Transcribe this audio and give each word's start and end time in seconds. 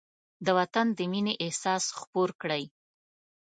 د 0.45 0.47
وطن 0.57 0.87
د 0.97 0.99
مینې 1.11 1.33
احساس 1.43 1.83
خپور 1.99 2.29
کړئ. 2.41 2.63